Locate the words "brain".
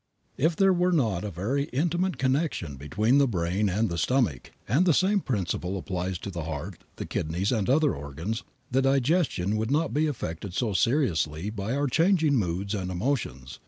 3.27-3.69